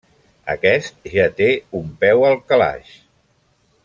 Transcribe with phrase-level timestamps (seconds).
[0.53, 1.49] Aquest ja té
[1.83, 2.93] un peu al calaix.